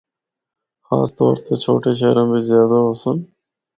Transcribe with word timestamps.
خاص 0.87 1.09
طور 1.17 1.35
تے 1.45 1.53
چھوٹے 1.63 1.91
شہراں 1.99 2.27
بچ 2.29 2.41
زیادہ 2.49 2.77
ہوسن۔ 2.85 3.17